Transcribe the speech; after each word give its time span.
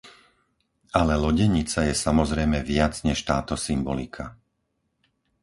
Ale 1.01 1.13
lodenica 1.25 1.79
je 1.87 1.93
samozrejme 2.05 2.57
viac 2.73 2.93
než 3.09 3.19
táto 3.29 3.53
symbolika. 3.67 4.25